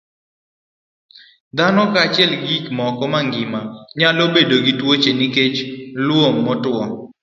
Dhano 1.57 1.83
kaachiel 1.93 2.31
gi 2.39 2.45
gik 2.49 2.65
moko 2.77 3.03
mangima 3.13 3.59
nyalo 3.99 4.23
bedo 4.33 4.55
gi 4.65 4.73
tuoche 4.79 5.11
nikech 5.19 5.57
lowo 6.07 6.29
motwo. 6.45 6.83